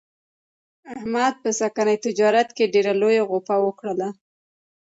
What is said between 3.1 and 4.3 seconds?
غوپه و خوړله.